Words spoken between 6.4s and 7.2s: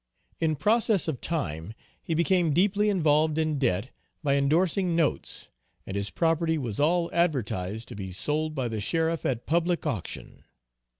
was all